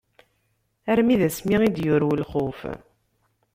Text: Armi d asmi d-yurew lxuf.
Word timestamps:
Armi 0.91 1.15
d 1.19 1.21
asmi 1.27 1.57
d-yurew 1.75 2.11
lxuf. 2.21 2.59